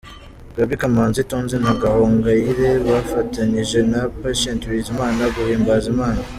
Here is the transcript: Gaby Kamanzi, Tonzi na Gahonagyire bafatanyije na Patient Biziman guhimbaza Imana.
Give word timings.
Gaby 0.55 0.75
Kamanzi, 0.81 1.21
Tonzi 1.29 1.57
na 1.63 1.71
Gahonagyire 1.81 2.69
bafatanyije 2.87 3.79
na 3.91 4.01
Patient 4.21 4.61
Biziman 4.71 5.15
guhimbaza 5.35 5.87
Imana. 5.95 6.23